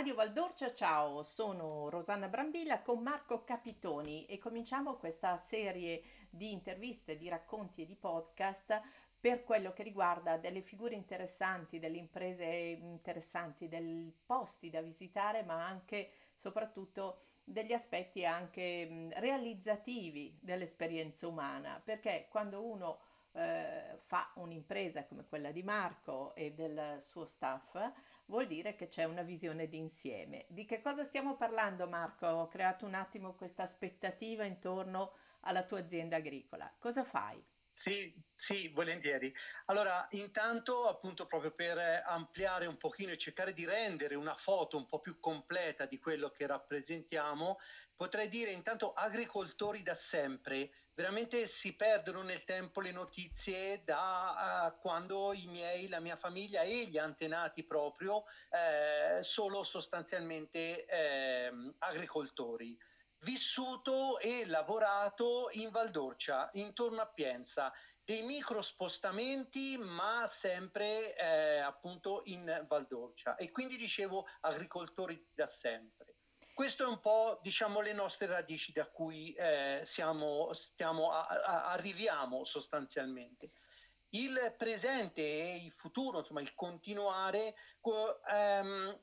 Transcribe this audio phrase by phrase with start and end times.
[0.00, 7.18] Radio Valdorcia, ciao, sono Rosanna Brambilla con Marco Capitoni e cominciamo questa serie di interviste,
[7.18, 8.80] di racconti e di podcast
[9.20, 12.46] per quello che riguarda delle figure interessanti, delle imprese
[12.80, 22.26] interessanti, dei posti da visitare, ma anche soprattutto degli aspetti anche realizzativi dell'esperienza umana, perché
[22.30, 23.00] quando uno
[23.32, 27.78] eh, fa un'impresa come quella di Marco e del suo staff,
[28.30, 30.46] vuol dire che c'è una visione d'insieme.
[30.48, 32.26] Di che cosa stiamo parlando Marco?
[32.26, 36.72] Ho creato un attimo questa aspettativa intorno alla tua azienda agricola.
[36.78, 37.44] Cosa fai?
[37.72, 39.34] Sì, sì, volentieri.
[39.66, 44.86] Allora, intanto appunto proprio per ampliare un pochino e cercare di rendere una foto un
[44.86, 47.58] po' più completa di quello che rappresentiamo,
[47.96, 50.70] potrei dire intanto agricoltori da sempre.
[50.94, 56.62] Veramente si perdono nel tempo le notizie da uh, quando i miei, la mia famiglia
[56.62, 62.76] e gli antenati proprio eh, solo sostanzialmente eh, agricoltori.
[63.22, 72.22] Vissuto e lavorato in Valdorcia, intorno a Pienza, dei micro spostamenti ma sempre eh, appunto
[72.24, 73.36] in Valdorcia.
[73.36, 75.99] E quindi dicevo agricoltori da sempre.
[76.54, 81.70] Questo è un po' diciamo le nostre radici da cui eh, siamo, stiamo, a, a,
[81.72, 83.52] arriviamo sostanzialmente.
[84.10, 87.54] Il presente e il futuro, insomma il continuare,
[88.28, 88.98] ehm,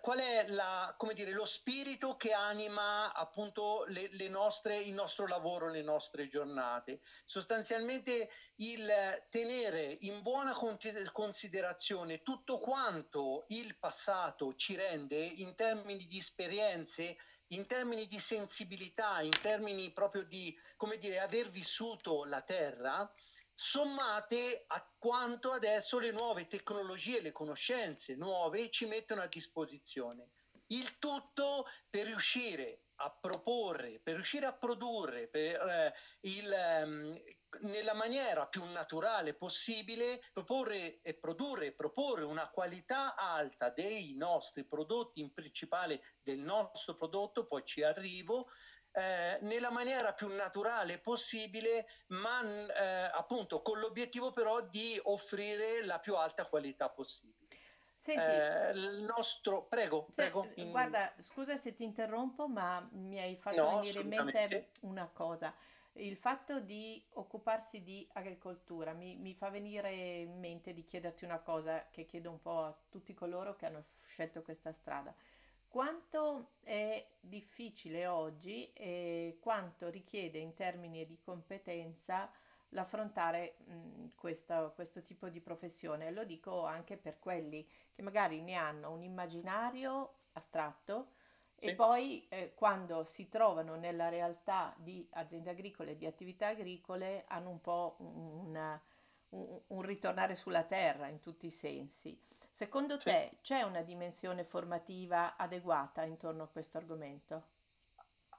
[0.00, 5.68] qual è la, dire, lo spirito che anima appunto le, le nostre, il nostro lavoro,
[5.68, 7.00] le nostre giornate.
[7.24, 8.90] Sostanzialmente il
[9.30, 10.52] tenere in buona
[11.12, 17.16] considerazione tutto quanto il passato ci rende in termini di esperienze,
[17.48, 23.10] in termini di sensibilità, in termini proprio di, come dire, aver vissuto la terra
[23.60, 30.28] sommate a quanto adesso le nuove tecnologie, le conoscenze nuove ci mettono a disposizione.
[30.68, 37.20] Il tutto per riuscire a proporre, per riuscire a produrre per, eh, il, um,
[37.62, 44.64] nella maniera più naturale possibile, proporre e produrre e proporre una qualità alta dei nostri
[44.64, 48.50] prodotti, in principale del nostro prodotto, poi ci arrivo,
[48.92, 55.98] eh, nella maniera più naturale possibile, ma eh, appunto con l'obiettivo però di offrire la
[55.98, 57.56] più alta qualità possibile.
[57.98, 60.48] Senti, eh, il nostro, prego, se, prego.
[60.54, 60.70] In...
[60.70, 65.54] Guarda, scusa se ti interrompo, ma mi hai fatto no, venire in mente una cosa.
[65.94, 71.40] Il fatto di occuparsi di agricoltura mi, mi fa venire in mente di chiederti una
[71.40, 75.12] cosa che chiedo un po' a tutti coloro che hanno scelto questa strada
[75.68, 82.30] quanto è difficile oggi e quanto richiede in termini di competenza
[82.70, 86.10] l'affrontare mh, questa, questo tipo di professione.
[86.10, 91.08] Lo dico anche per quelli che magari ne hanno un immaginario astratto
[91.54, 91.66] sì.
[91.66, 97.50] e poi eh, quando si trovano nella realtà di aziende agricole, di attività agricole, hanno
[97.50, 98.70] un po' un,
[99.30, 102.18] un, un ritornare sulla terra in tutti i sensi.
[102.58, 103.04] Secondo sì.
[103.04, 107.44] te c'è una dimensione formativa adeguata intorno a questo argomento?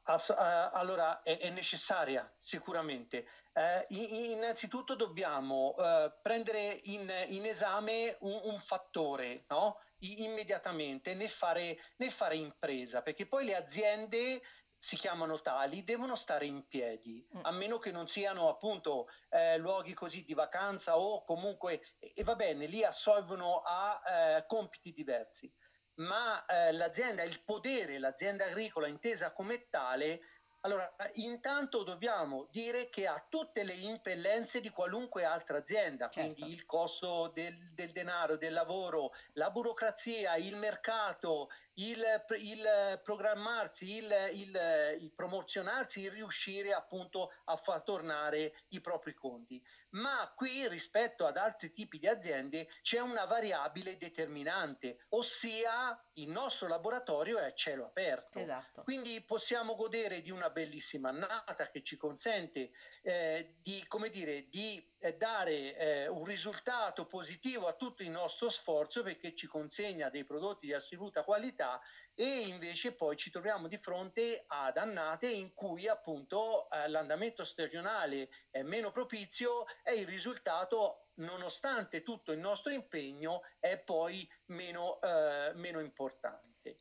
[0.03, 3.25] Ass- uh, allora è, è, necessaria sicuramente.
[3.53, 9.79] Uh, innanzitutto dobbiamo uh, prendere in, in esame un, un fattore no?
[9.99, 14.41] Immediatamente nel fare, nel fare impresa, perché poi le aziende
[14.79, 17.41] si chiamano tali devono stare in piedi, mm.
[17.43, 22.23] a meno che non siano appunto eh, luoghi così di vacanza o comunque, e, e
[22.23, 25.53] va bene, lì assolvono a eh, compiti diversi.
[25.95, 30.21] Ma eh, l'azienda, il potere, l'azienda agricola intesa come tale,
[30.61, 36.33] allora, intanto dobbiamo dire che ha tutte le impellenze di qualunque altra azienda, certo.
[36.33, 42.03] quindi il costo del, del, denaro, del lavoro, la burocrazia, il mercato, il,
[42.39, 49.63] il programmarsi, il, il, il, promozionarsi, il riuscire appunto a far tornare i propri conti.
[49.91, 56.67] Ma qui rispetto ad altri tipi di aziende c'è una variabile determinante, ossia il nostro
[56.67, 58.37] laboratorio è a cielo aperto.
[58.37, 58.83] Esatto.
[58.83, 62.71] Quindi possiamo godere di una bellissima annata che ci consente
[63.01, 68.49] eh, di, come dire, di eh, dare eh, un risultato positivo a tutto il nostro
[68.49, 71.81] sforzo perché ci consegna dei prodotti di assoluta qualità
[72.19, 78.27] e invece poi ci troviamo di fronte ad annate in cui appunto eh, l'andamento stagionale
[78.51, 85.53] è meno propizio e il risultato nonostante tutto il nostro impegno è poi meno, eh,
[85.53, 86.79] meno importante.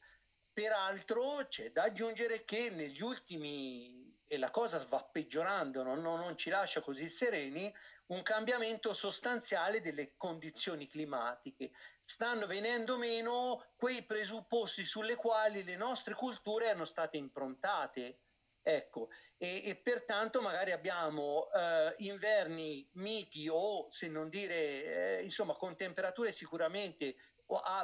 [0.52, 6.50] Peraltro c'è da aggiungere che negli ultimi, e la cosa va peggiorando, non, non ci
[6.50, 7.72] lascia così sereni,
[8.08, 11.70] un cambiamento sostanziale delle condizioni climatiche.
[12.04, 18.20] Stanno venendo meno quei presupposti sulle quali le nostre culture erano state improntate.
[18.62, 19.08] Ecco,
[19.38, 25.76] e, e pertanto magari abbiamo eh, inverni miti o se non dire, eh, insomma, con
[25.76, 27.16] temperature sicuramente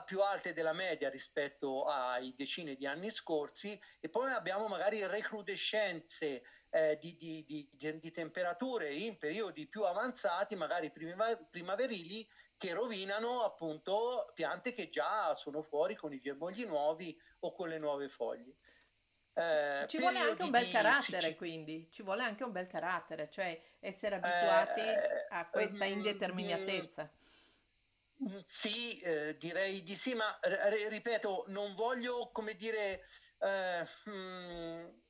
[0.05, 6.43] più alte della media rispetto ai decine di anni scorsi e poi abbiamo magari recrudescenze
[6.75, 10.91] eh, di, di, di, di, temperature in periodi più avanzati, magari
[11.50, 12.26] primaverili,
[12.59, 17.79] che rovinano appunto piante che già sono fuori con i germogli nuovi o con le
[17.79, 18.55] nuove foglie.
[19.35, 23.31] Eh, ci vuole anche un bel carattere, sì, quindi ci vuole anche un bel carattere,
[23.31, 27.09] cioè essere abituati eh, a questa mm, indeterminatezza.
[28.25, 33.06] Mm, sì, eh, direi di sì, ma ripeto, non voglio, come dire,
[33.38, 35.04] eh, mm, eh,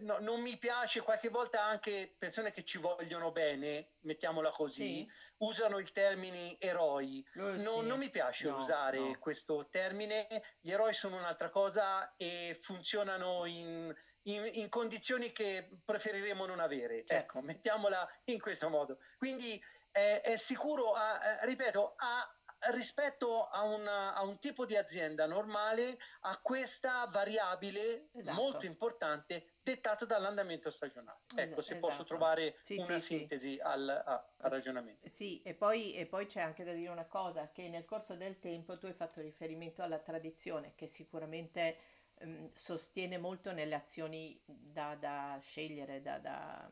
[0.00, 5.10] no, non mi piace qualche volta anche persone che ci vogliono bene, mettiamola così, sì.
[5.38, 7.26] usano il termine eroi.
[7.36, 7.86] Oh, no, sì.
[7.86, 10.26] Non mi piace no, usare questo termine,
[10.60, 17.04] gli eroi sono un'altra cosa e funzionano in, in, in condizioni che preferiremo non avere.
[17.04, 17.14] Certo.
[17.14, 18.98] Ecco, mettiamola in questo modo.
[19.18, 19.60] Quindi
[19.90, 22.34] è, è sicuro, a, ripeto, a
[22.68, 28.40] rispetto a, una, a, un tipo di azienda normale a questa variabile esatto.
[28.40, 31.20] molto importante dettato dall'andamento stagionale.
[31.34, 31.86] Ecco, se esatto.
[31.86, 33.60] posso trovare sì, una sì, sintesi sì.
[33.60, 35.08] Al, a, al, ragionamento.
[35.08, 38.38] Sì, e poi, e poi, c'è anche da dire una cosa, che nel corso del
[38.38, 41.76] tempo tu hai fatto riferimento alla tradizione, che sicuramente
[42.18, 46.70] ehm, sostiene molto nelle azioni da, da scegliere, da, da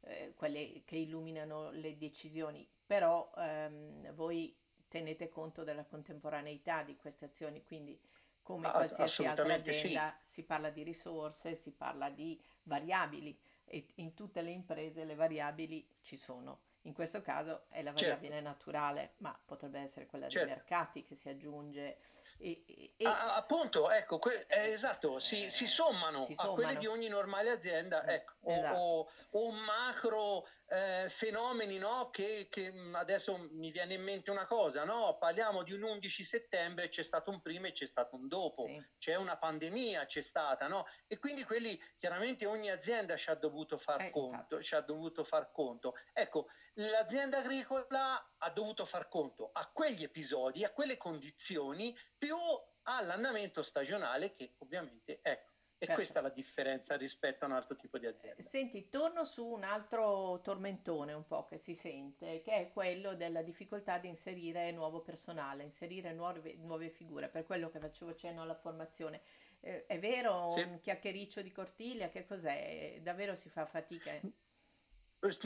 [0.00, 4.56] eh, quelle che illuminano le decisioni, però ehm, voi
[4.96, 7.98] tenete conto della contemporaneità di queste azioni, quindi
[8.42, 10.30] come ah, qualsiasi altra azienda sì.
[10.30, 15.84] si parla di risorse, si parla di variabili e in tutte le imprese le variabili
[16.00, 16.60] ci sono.
[16.82, 18.02] In questo caso è la certo.
[18.02, 18.48] variabile certo.
[18.48, 20.46] naturale, ma potrebbe essere quella certo.
[20.46, 21.98] dei mercati che si aggiunge.
[22.38, 26.76] E, e, ah, appunto, ecco, que- eh, esatto, si, si, sommano si, sommano a quelle
[26.76, 28.78] di ogni normale azienda, mm, ecco, esatto.
[28.78, 32.10] o, o, o macro eh, fenomeni no?
[32.10, 35.16] che, che, adesso mi viene in mente una cosa, no?
[35.18, 38.84] parliamo di un 11 settembre, c'è stato un prima e c'è stato un dopo, sì.
[38.98, 40.86] c'è una pandemia, c'è stata, no?
[41.06, 45.24] e quindi quelli chiaramente ogni azienda ci ha dovuto far eh, conto, ci ha dovuto
[45.24, 45.94] far conto.
[46.12, 52.36] Ecco, l'azienda agricola ha dovuto far conto a quegli episodi, a quelle condizioni, più
[52.84, 55.94] all'andamento stagionale che ovviamente ecco, e certo.
[55.94, 58.42] questa è la differenza rispetto a un altro tipo di azienda.
[58.42, 63.42] Senti, torno su un altro tormentone un po' che si sente, che è quello della
[63.42, 68.54] difficoltà di inserire nuovo personale, inserire nuove, nuove figure, per quello che facevo cenno alla
[68.54, 69.20] formazione.
[69.60, 70.62] Eh, è vero, sì.
[70.62, 72.98] un chiacchiericcio di cortiglia, che cos'è?
[73.02, 74.12] Davvero si fa fatica?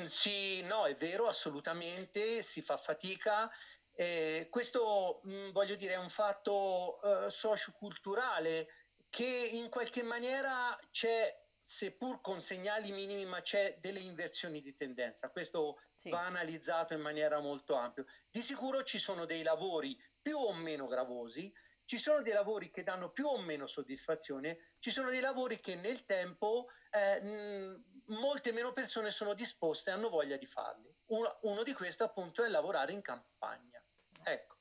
[0.09, 3.51] Sì, no, è vero, assolutamente, si fa fatica.
[3.95, 8.69] Eh, questo, mh, voglio dire, è un fatto eh, socioculturale
[9.09, 15.31] che in qualche maniera c'è, seppur con segnali minimi, ma c'è delle inversioni di tendenza.
[15.31, 16.11] Questo sì.
[16.11, 18.05] va analizzato in maniera molto ampia.
[18.31, 21.53] Di sicuro ci sono dei lavori più o meno gravosi,
[21.85, 25.75] ci sono dei lavori che danno più o meno soddisfazione, ci sono dei lavori che
[25.75, 30.93] nel tempo eh, mh, molte meno persone sono disposte e hanno voglia di farli.
[31.09, 33.83] Uno, uno di questi appunto è lavorare in campagna.
[34.25, 34.57] Ecco.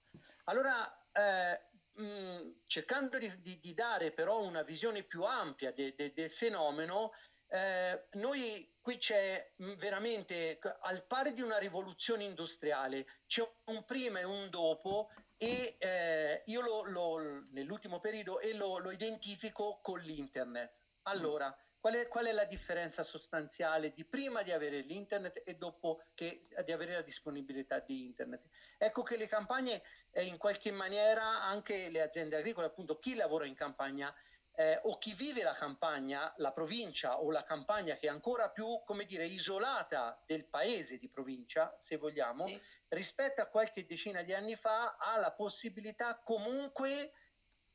[0.45, 1.59] Allora, eh,
[2.01, 7.11] mh, cercando di, di, di, dare però una visione più ampia de, de, del fenomeno,
[7.51, 14.23] eh, noi qui c'è veramente, al pari di una rivoluzione industriale, c'è un prima e
[14.23, 20.71] un dopo e eh, io lo, lo, nell'ultimo periodo e lo, lo, identifico con l'internet.
[21.03, 26.01] Allora, qual è, qual è, la differenza sostanziale di prima di avere l'internet e dopo
[26.13, 28.43] che, di avere la disponibilità di internet?
[28.77, 29.81] Ecco che le campagne
[30.11, 34.13] eh, in qualche maniera anche le aziende agricole, appunto chi lavora in campagna
[34.55, 38.81] eh, o chi vive la campagna, la provincia o la campagna che è ancora più,
[38.85, 42.61] come dire, isolata del paese di provincia, se vogliamo, sì.
[42.89, 47.11] rispetto a qualche decina di anni fa ha la possibilità comunque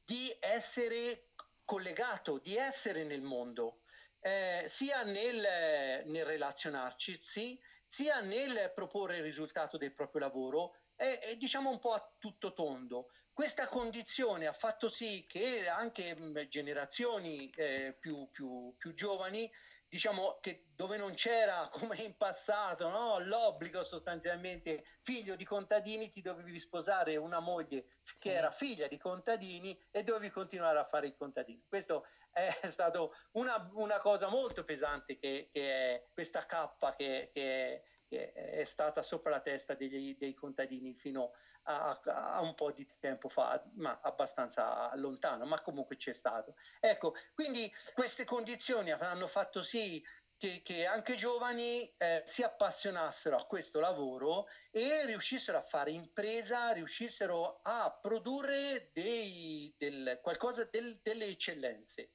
[0.05, 1.29] di essere
[1.65, 3.79] collegato, di essere nel mondo,
[4.25, 11.19] eh, sia nel, nel relazionarci, sì, sia nel proporre il risultato del proprio lavoro, è,
[11.19, 13.11] è diciamo un po' a tutto tondo.
[13.35, 16.17] Questa condizione ha fatto sì che anche
[16.49, 19.51] generazioni eh, più, più, più, giovani,
[19.91, 23.19] diciamo che dove non c'era come in passato no?
[23.19, 28.15] l'obbligo sostanzialmente figlio di contadini, ti dovevi sposare una moglie sì.
[28.21, 31.63] che era figlia di contadini e dovevi continuare a fare i contadini.
[31.69, 37.83] Questo è stata una, una, cosa molto pesante che, che, è questa cappa che, che,
[38.09, 41.31] che è stata sopra la testa degli, dei contadini fino
[41.65, 46.55] a, a, un po' di tempo fa, ma abbastanza lontano, ma comunque c'è stato.
[46.81, 50.03] Ecco, quindi queste condizioni hanno fatto sì
[50.37, 56.73] che, che anche giovani eh, si appassionassero a questo lavoro e riuscissero a fare impresa,
[56.73, 62.11] riuscissero a produrre dei, del, qualcosa del, delle eccellenze.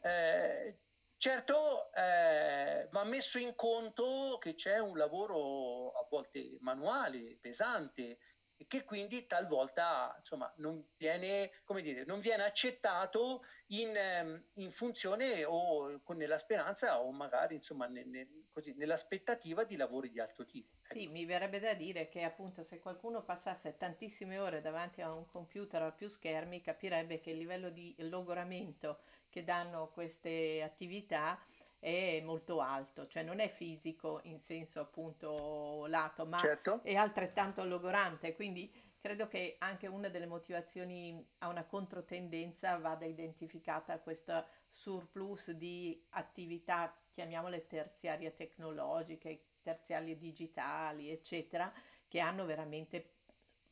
[0.00, 0.08] Certo.
[0.08, 0.76] Eh,
[1.18, 8.18] certo eh, va messo in conto che c'è un lavoro a volte manuale, pesante,
[8.60, 11.48] e che quindi talvolta insomma, non, viene,
[11.80, 17.86] dire, non viene accettato in, ehm, in, funzione o con, nella speranza o magari insomma,
[17.86, 20.74] ne, ne, così, nell'aspettativa di lavori di alto tipo.
[20.90, 25.26] Sì, mi verrebbe da dire che appunto se qualcuno passasse tantissime ore davanti a un
[25.26, 28.98] computer o a più schermi capirebbe che il livello di logoramento
[29.30, 31.38] che danno queste attività
[31.80, 36.80] è molto alto, cioè non è fisico in senso appunto lato, ma certo.
[36.82, 38.70] è altrettanto logorante, quindi
[39.00, 46.92] credo che anche una delle motivazioni a una controtendenza vada identificata questa surplus di attività,
[47.12, 51.72] chiamiamole terziarie tecnologiche, terziarie digitali, eccetera,
[52.08, 53.04] che hanno veramente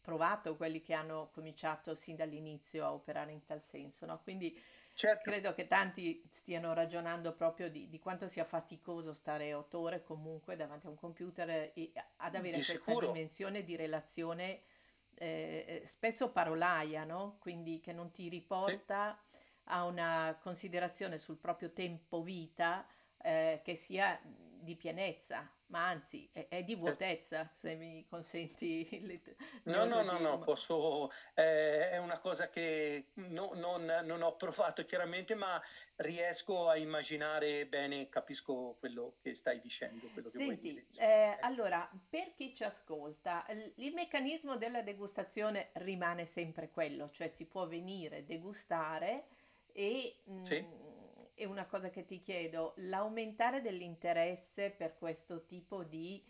[0.02, 4.06] provato quelli che hanno cominciato sin dall'inizio a operare in tal senso.
[4.06, 4.20] No?
[4.22, 4.56] Quindi
[4.96, 5.30] Certo.
[5.30, 10.56] Credo che tanti stiano ragionando proprio di, di, quanto sia faticoso stare otto ore comunque
[10.56, 13.12] davanti a un computer e ad avere di questa sicuro.
[13.12, 14.60] dimensione di relazione
[15.16, 17.36] eh, spesso parolaia, no?
[17.40, 19.36] quindi che non ti riporta sì.
[19.64, 22.86] a una considerazione sul proprio tempo vita
[23.22, 28.88] eh, che sia di pienezza, ma anzi è, è di vuotezza, se mi consenti.
[28.90, 29.20] Il,
[29.64, 34.84] no, no, no, no, posso, eh, è una cosa che no, non, non, ho provato
[34.84, 35.60] chiaramente, ma
[35.96, 40.06] riesco a immaginare bene, capisco quello che stai dicendo.
[40.12, 43.44] Quello che Senti, eh, allora, per chi ci ascolta,
[43.76, 49.24] il meccanismo della degustazione rimane sempre quello, cioè si può venire, degustare
[49.72, 50.16] e...
[50.44, 50.60] Sì.
[50.60, 50.95] Mh,
[51.36, 56.22] e una cosa che ti chiedo, l'aumentare dell'interesse per questo tipo di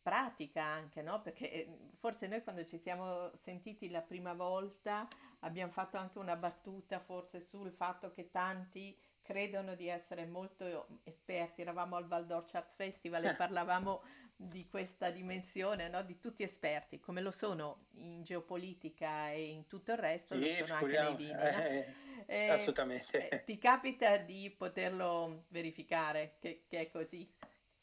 [0.00, 1.20] pratica anche, no?
[1.20, 5.06] Perché eh, forse noi quando ci siamo sentiti la prima volta
[5.40, 11.62] abbiamo fatto anche una battuta forse sul fatto che tanti credono di essere molto esperti.
[11.62, 14.02] Eravamo al Valdorch Art Festival e parlavamo
[14.36, 16.02] di questa dimensione, no?
[16.02, 20.66] di tutti esperti, come lo sono in geopolitica e in tutto il resto, sì, lo
[20.66, 21.32] sono anche nei vini.
[21.32, 21.40] No?
[21.40, 21.94] Eh,
[22.26, 23.28] eh, assolutamente.
[23.28, 27.28] Eh, ti capita di poterlo verificare che, che è così?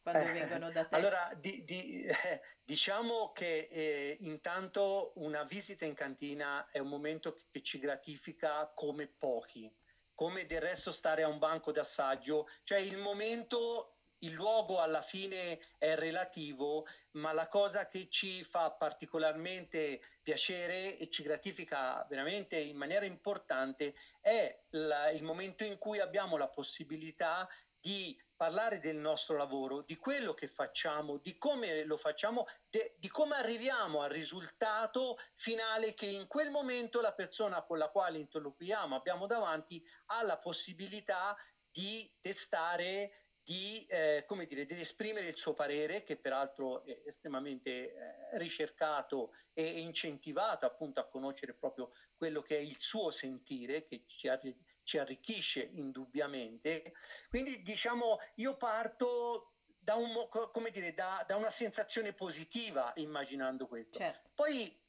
[0.01, 0.95] Quando eh, vengono da te?
[0.95, 7.37] Allora, di, di, eh, diciamo che eh, intanto una visita in cantina è un momento
[7.51, 9.69] che ci gratifica come pochi,
[10.15, 15.59] come del resto stare a un banco d'assaggio, cioè il momento il luogo alla fine
[15.77, 22.77] è relativo, ma la cosa che ci fa particolarmente piacere e ci gratifica veramente in
[22.77, 27.49] maniera importante è la, il momento in cui abbiamo la possibilità
[27.81, 33.07] di parlare del nostro lavoro, di quello che facciamo, di come lo facciamo, de, di
[33.07, 38.95] come arriviamo al risultato finale che in quel momento la persona con la quale interloquiamo,
[38.95, 41.35] abbiamo davanti, ha la possibilità
[41.71, 47.95] di testare di, eh, come dire, di esprimere il suo parere, che peraltro è estremamente
[47.95, 54.03] eh, ricercato e incentivato appunto a conoscere proprio quello che è il suo sentire, che
[54.05, 56.93] ci, arri- ci arricchisce indubbiamente.
[57.27, 59.47] Quindi diciamo, io parto
[59.79, 60.13] da, un,
[60.71, 63.97] dire, da, da una sensazione positiva immaginando questo.
[63.97, 64.29] Certo.
[64.35, 64.79] Poi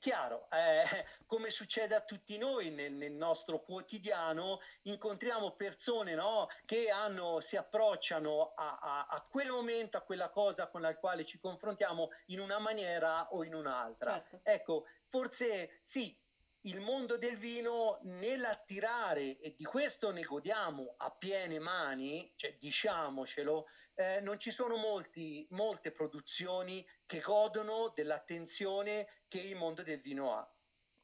[0.00, 6.88] Chiaro, eh, come succede a tutti noi nel, nel nostro quotidiano, incontriamo persone no, che
[6.88, 11.38] hanno, si approcciano a, a, a, quel momento, a quella cosa con la quale ci
[11.38, 14.12] confrontiamo in una maniera o in un'altra.
[14.12, 14.40] Certo.
[14.42, 16.16] Ecco, forse sì,
[16.62, 23.66] il mondo del vino nell'attirare, e di questo ne godiamo a piene mani, cioè diciamocelo,
[23.94, 30.34] eh, non ci sono molti, molte produzioni che godono dell'attenzione che il mondo del vino
[30.34, 30.46] ha.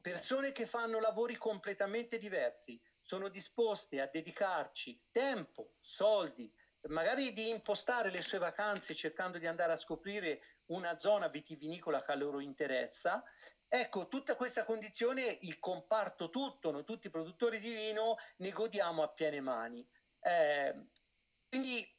[0.02, 6.52] Persone che fanno lavori completamente diversi, sono disposte a dedicarci tempo, soldi,
[6.88, 12.12] magari di impostare le sue vacanze cercando di andare a scoprire una zona vitivinicola che
[12.12, 13.22] a loro interessa.
[13.68, 19.02] Ecco, tutta questa condizione, il comparto tutto, noi tutti i produttori di vino ne godiamo
[19.02, 19.86] a piene mani.
[20.20, 20.74] Eh,
[21.48, 21.95] quindi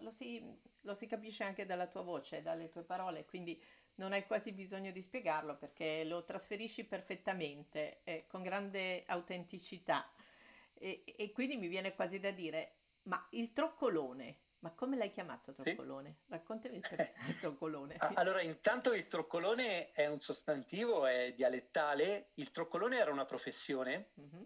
[0.00, 0.42] lo, si,
[0.82, 3.60] lo si capisce anche dalla tua voce, dalle tue parole, quindi
[3.96, 10.08] non hai quasi bisogno di spiegarlo perché lo trasferisci perfettamente, eh, con grande autenticità.
[10.74, 12.72] E, e, quindi mi viene quasi da dire,
[13.04, 16.14] ma il troccolone, ma come l'hai chiamato troccolone?
[16.16, 16.30] Sì.
[16.30, 16.82] Raccontami il
[17.40, 17.96] troccolone.
[18.14, 24.10] allora, intanto il troccolone è un sostantivo, è dialettale, il troccolone era una professione.
[24.20, 24.42] Mm-hmm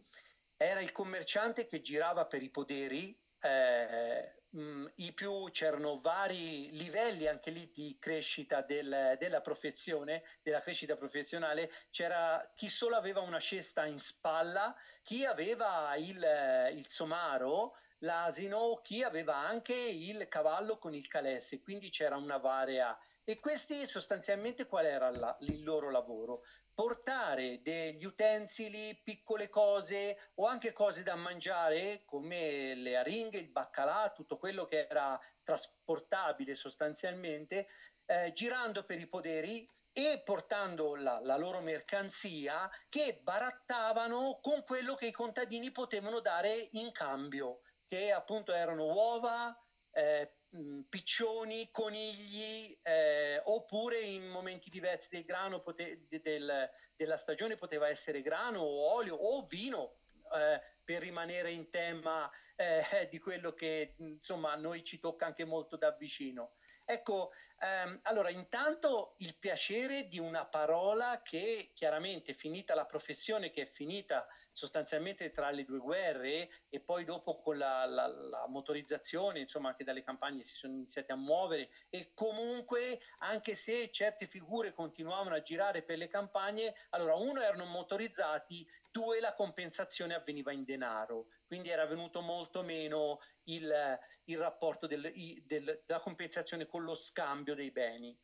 [0.65, 6.71] era il commerciante che girava per i poderi, eh, mh, mm, i più c'erano vari
[6.73, 13.21] livelli anche lì di crescita del, della professione, della crescita professionale, c'era chi solo aveva
[13.21, 20.79] una cesta in spalla, chi aveva il, il somaro, l'asino, chi aveva anche il cavallo
[20.79, 22.97] con il calesse, quindi c'era una varia.
[23.25, 26.43] E questi sostanzialmente qual era la, il loro lavoro?
[26.75, 34.13] Portare degli utensili, piccole cose o anche cose da mangiare come le aringhe, il baccalà,
[34.15, 37.69] tutto quello che era trasportabile sostanzialmente,
[38.07, 44.95] eh, girando per i poderi e portando la, la, loro mercanzia che barattavano con quello
[44.95, 49.55] che i contadini potevano dare in cambio, che appunto erano uova,
[49.93, 50.31] eh,
[50.89, 58.23] piccioni, conigli, eh, oppure in momenti diversi del grano pote- del, della stagione poteva essere
[58.23, 59.95] grano o olio o vino,
[60.35, 65.45] eh, per rimanere in tema eh, di quello che insomma a noi ci tocca anche
[65.45, 66.53] molto da vicino.
[66.85, 73.63] Ecco, ehm, allora intanto il piacere di una parola che chiaramente finita la professione, che
[73.63, 76.51] è finita sostanzialmente tra le due guerre
[77.03, 81.17] poi dopo con la, la, la, motorizzazione, insomma anche dalle campagne si sono iniziati a
[81.17, 87.43] muovere e comunque anche se certe figure continuavano a girare per le campagne, allora uno
[87.43, 94.39] erano motorizzati, due la compensazione avveniva in denaro, quindi era venuto molto meno il, il
[94.39, 95.13] rapporto del,
[95.45, 98.17] del, della compensazione con lo scambio dei beni.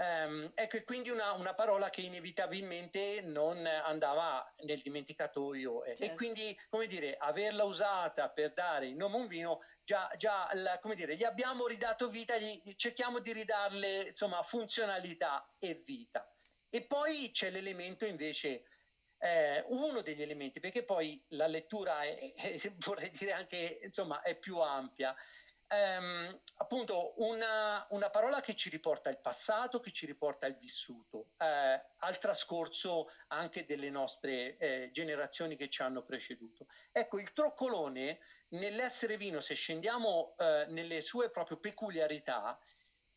[0.00, 6.02] Um, ecco, e quindi una, una, parola che inevitabilmente non andava nel dimenticatoio certo.
[6.02, 10.48] e quindi, come dire, averla usata per dare il nome a un vino, già, già
[10.54, 16.26] la, come dire, gli abbiamo ridato vita, gli, cerchiamo di ridarle, insomma, funzionalità e vita.
[16.70, 18.62] E poi c'è l'elemento invece,
[19.18, 24.34] eh, uno degli elementi, perché poi la lettura è, è, vorrei dire anche, insomma, è
[24.34, 25.14] più ampia
[25.70, 31.28] ehm, appunto una, una, parola che ci riporta al passato, che ci riporta al vissuto,
[31.38, 36.66] eh, al trascorso anche delle nostre eh, generazioni che ci hanno preceduto.
[36.92, 38.18] Ecco, il troccolone
[38.50, 42.58] nell'essere vino, se scendiamo eh, nelle sue proprio peculiarità,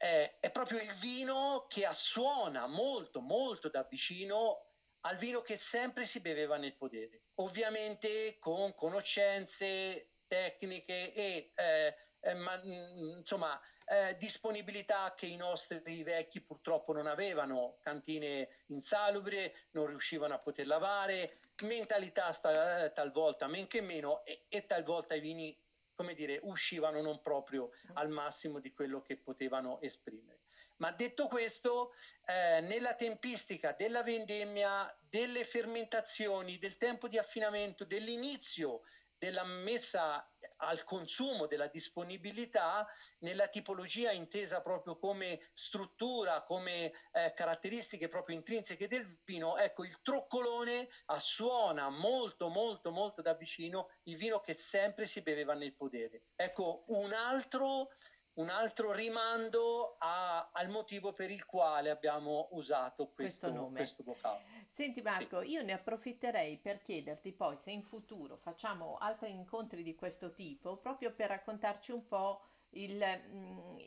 [0.04, 4.60] è proprio il vino che assuona molto, molto da vicino
[5.06, 12.34] al vino che sempre si beveva nel podere, ovviamente con conoscenze tecniche e eh, eh,
[12.36, 19.88] ma, mm, insomma, eh, disponibilità che i nostri vecchi purtroppo non avevano, cantine insalubri, non
[19.88, 25.20] riuscivano a poter lavare, mentalità sta, eh, talvolta men che meno e, e talvolta i
[25.20, 25.56] vini,
[25.96, 30.40] come dire, uscivano non proprio al massimo di quello che potevano esprimere.
[30.78, 31.94] Ma detto questo,
[32.26, 38.82] eh, nella tempistica della vendemmia, delle fermentazioni, del tempo di affinamento, dell'inizio
[39.18, 40.28] della messa
[40.66, 42.88] al consumo, della disponibilità
[43.20, 50.02] nella tipologia intesa proprio come struttura, come eh, caratteristiche proprio intrinseche del vino, ecco il
[50.02, 56.24] troccolone assuona molto molto molto da vicino il vino che sempre si beveva nel podere.
[56.36, 57.90] Ecco un altro
[58.36, 64.44] un altro rimando a, al motivo per il quale abbiamo usato questo, questo, questo vocabolo.
[64.68, 65.50] Senti Marco, sì.
[65.50, 70.78] io ne approfitterei per chiederti poi se in futuro facciamo altri incontri di questo tipo,
[70.78, 72.42] proprio per raccontarci un po'
[72.72, 73.78] il, mm,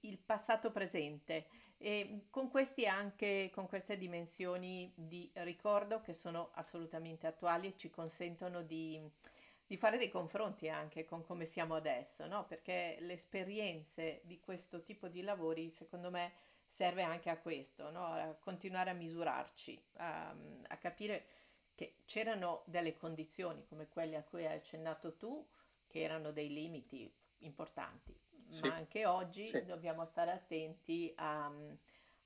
[0.00, 1.46] il passato presente
[1.78, 7.90] e con, questi anche, con queste dimensioni di ricordo che sono assolutamente attuali e ci
[7.90, 9.00] consentono di
[9.66, 12.44] di fare dei confronti anche con come siamo adesso, no?
[12.46, 16.32] Perché le esperienze di questo tipo di lavori, secondo me,
[16.66, 18.04] serve anche a questo, no?
[18.04, 20.34] A continuare a misurarci, a,
[20.68, 21.24] a capire
[21.74, 25.44] che c'erano delle condizioni come quelle a cui hai accennato tu,
[25.88, 28.14] che erano dei limiti importanti,
[28.48, 28.60] sì.
[28.60, 29.64] ma anche oggi sì.
[29.64, 31.50] dobbiamo stare attenti a,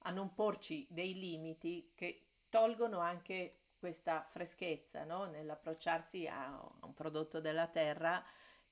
[0.03, 5.27] a, non porci dei limiti che tolgono anche questa freschezza no?
[5.27, 8.23] nell'approcciarsi a, un prodotto della terra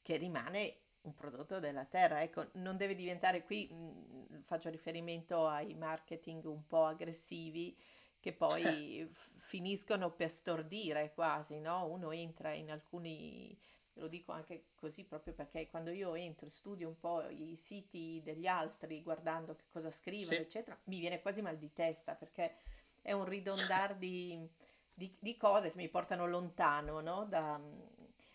[0.02, 2.22] che rimane un prodotto della terra.
[2.22, 7.76] Ecco, non deve diventare qui, mh, faccio riferimento ai marketing un po' aggressivi
[8.20, 11.86] che poi finiscono per stordire quasi, no?
[11.86, 13.56] Uno entra in alcuni,
[13.94, 18.20] lo dico anche così proprio perché quando io entro e studio un po' i siti
[18.24, 20.42] degli altri guardando che cosa scrivono, sì.
[20.42, 22.52] eccetera, mi viene quasi mal di testa perché
[23.02, 24.36] è un ridondar di,
[24.96, 27.26] di, di cose che mi portano lontano, no?
[27.28, 27.60] Da,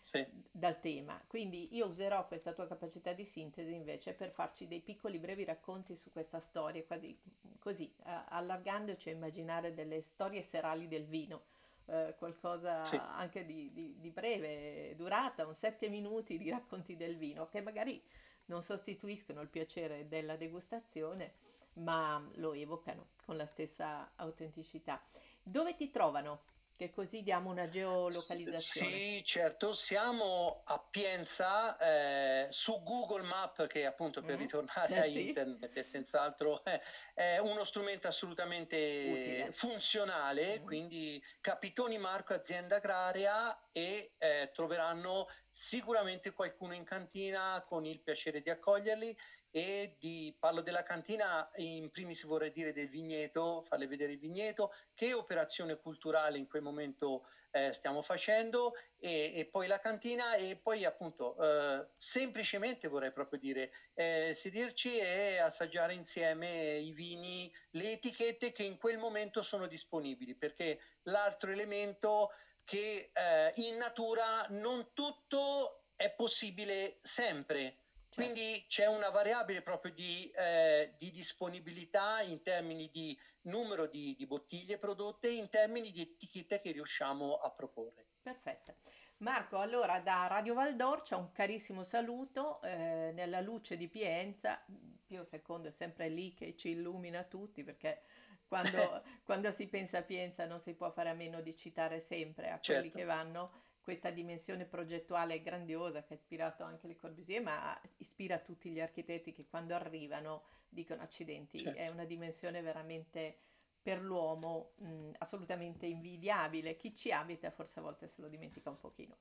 [0.00, 0.24] sì.
[0.50, 1.20] dal tema.
[1.26, 5.96] Quindi io userò questa tua capacità di sintesi invece per farci dei piccoli brevi racconti
[5.96, 7.18] su questa storia, quasi
[7.58, 7.92] così,
[8.28, 11.42] allargandoci a immaginare delle storie serali del vino.
[11.86, 12.94] Eh, qualcosa sì.
[12.94, 18.00] anche di, di, di, breve durata, un sette minuti di racconti del vino, che magari
[18.46, 21.32] non sostituiscono il piacere della degustazione,
[21.74, 25.00] ma lo evocano con la stessa autenticità.
[25.42, 26.42] Dove ti trovano
[26.82, 28.90] che così diamo una geolocalizzazione.
[28.90, 34.40] Sì, certo, siamo a Pienza eh, su Google Map che appunto per mm.
[34.40, 35.28] ritornare eh, a sì.
[35.28, 36.80] internet è senz'altro eh,
[37.14, 39.52] è uno strumento assolutamente Utile.
[39.52, 40.64] funzionale, mm.
[40.64, 48.40] quindi Capitoni Marco azienda agraria e eh, troveranno sicuramente qualcuno in cantina con il piacere
[48.40, 49.16] di accoglierli
[49.54, 54.72] e di, parlo della cantina, in primis vorrei dire del vigneto, farle vedere il vigneto,
[54.94, 58.72] che operazione culturale in quel momento eh, stiamo facendo.
[58.98, 64.96] E, e, poi la cantina e poi appunto eh, semplicemente vorrei proprio dire eh, sederci
[64.96, 70.34] e assaggiare insieme i vini, le etichette che in quel momento sono disponibili.
[70.34, 72.30] Perché l'altro elemento
[72.64, 77.81] che eh, in natura non tutto è possibile sempre.
[78.14, 84.26] Quindi c'è una variabile proprio di, eh, di, disponibilità in termini di numero di, di
[84.26, 88.06] bottiglie prodotte e in termini di etichette che riusciamo a proporre.
[88.20, 88.76] Perfetto.
[89.18, 94.62] Marco, allora da Radio Valdorcia un carissimo saluto eh, nella luce di Pienza.
[95.06, 98.02] Pio II è sempre lì che ci illumina tutti perché
[98.46, 102.50] quando, quando, si pensa a Pienza non si può fare a meno di citare sempre
[102.50, 102.98] a quelli certo.
[102.98, 108.70] che vanno questa dimensione progettuale grandiosa che ha ispirato anche Le Corbusier, ma ispira tutti
[108.70, 111.78] gli architetti che quando arrivano dicono accidenti, certo.
[111.78, 113.36] è una dimensione veramente
[113.82, 116.76] per l'uomo mh, assolutamente invidiabile.
[116.76, 119.16] Chi ci abita forse a volte se lo dimentica un pochino.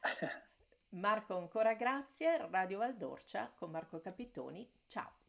[0.90, 2.46] Marco, ancora grazie.
[2.48, 4.68] Radio Valdorcia con Marco Capitoni.
[4.86, 5.25] Ciao.